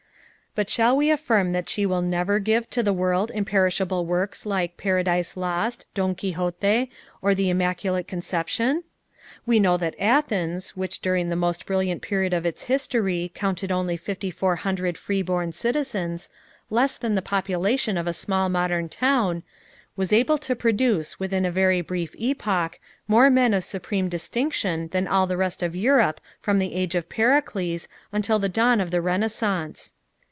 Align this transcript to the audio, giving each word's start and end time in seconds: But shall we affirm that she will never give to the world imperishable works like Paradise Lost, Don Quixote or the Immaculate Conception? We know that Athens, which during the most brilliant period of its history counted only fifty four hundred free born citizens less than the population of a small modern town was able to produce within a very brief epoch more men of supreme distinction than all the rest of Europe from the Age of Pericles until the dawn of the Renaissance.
But 0.53 0.69
shall 0.69 0.97
we 0.97 1.09
affirm 1.09 1.53
that 1.53 1.69
she 1.69 1.85
will 1.85 2.01
never 2.01 2.37
give 2.37 2.69
to 2.71 2.83
the 2.83 2.91
world 2.91 3.31
imperishable 3.33 4.05
works 4.05 4.45
like 4.45 4.75
Paradise 4.75 5.37
Lost, 5.37 5.85
Don 5.93 6.13
Quixote 6.13 6.91
or 7.21 7.33
the 7.33 7.49
Immaculate 7.49 8.05
Conception? 8.05 8.83
We 9.45 9.61
know 9.61 9.77
that 9.77 9.95
Athens, 9.97 10.71
which 10.75 10.99
during 10.99 11.29
the 11.29 11.37
most 11.37 11.65
brilliant 11.65 12.01
period 12.01 12.33
of 12.33 12.45
its 12.45 12.63
history 12.63 13.31
counted 13.33 13.71
only 13.71 13.95
fifty 13.95 14.29
four 14.29 14.57
hundred 14.57 14.97
free 14.97 15.21
born 15.21 15.53
citizens 15.53 16.29
less 16.69 16.97
than 16.97 17.15
the 17.15 17.21
population 17.21 17.97
of 17.97 18.05
a 18.05 18.11
small 18.11 18.49
modern 18.49 18.89
town 18.89 19.43
was 19.95 20.11
able 20.11 20.37
to 20.39 20.53
produce 20.53 21.17
within 21.17 21.45
a 21.45 21.49
very 21.49 21.79
brief 21.79 22.13
epoch 22.19 22.77
more 23.07 23.29
men 23.29 23.53
of 23.53 23.63
supreme 23.63 24.09
distinction 24.09 24.89
than 24.89 25.07
all 25.07 25.25
the 25.27 25.37
rest 25.37 25.63
of 25.63 25.77
Europe 25.77 26.19
from 26.41 26.59
the 26.59 26.75
Age 26.75 26.93
of 26.93 27.07
Pericles 27.07 27.87
until 28.11 28.37
the 28.37 28.49
dawn 28.49 28.81
of 28.81 28.91
the 28.91 29.01
Renaissance. 29.01 29.93